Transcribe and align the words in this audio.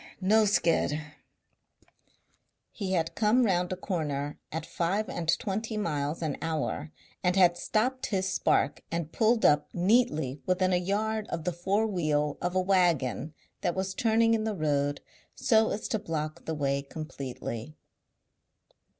No 0.19 0.45
skid." 0.45 0.99
He 2.71 2.93
had 2.93 3.13
come 3.13 3.45
round 3.45 3.71
a 3.71 3.75
corner 3.75 4.39
at 4.51 4.65
five 4.65 5.07
and 5.07 5.29
twenty 5.37 5.77
miles 5.77 6.23
an 6.23 6.37
hour 6.41 6.91
and 7.23 7.35
had 7.35 7.55
stopped 7.55 8.07
his 8.07 8.27
spark 8.27 8.81
and 8.91 9.11
pulled 9.11 9.45
up 9.45 9.69
neatly 9.75 10.41
within 10.47 10.73
a 10.73 10.77
yard 10.77 11.27
of 11.27 11.43
the 11.43 11.53
fore 11.53 11.85
wheel 11.85 12.39
of 12.41 12.55
a 12.55 12.59
waggon 12.61 13.35
that 13.61 13.75
was 13.75 13.93
turning 13.93 14.33
in 14.33 14.43
the 14.43 14.55
road 14.55 15.01
so 15.35 15.69
as 15.69 15.87
to 15.89 15.99
block 15.99 16.45
the 16.45 16.55
way 16.55 16.81
completely. 16.81 17.75